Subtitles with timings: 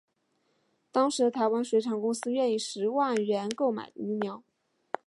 [0.91, 4.41] 当时的台湾水产公司愿以十万元购买鱼苗。